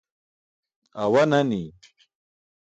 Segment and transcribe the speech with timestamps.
[1.03, 1.63] Awa nani.